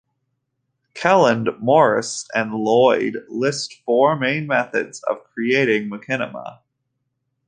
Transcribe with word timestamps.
Kelland, 0.95 1.49
Morris, 1.59 2.27
and 2.33 2.55
Lloyd 2.55 3.23
list 3.29 3.83
four 3.85 4.15
main 4.15 4.47
methods 4.47 5.03
of 5.03 5.23
creating 5.25 5.91
machinima. 5.91 6.61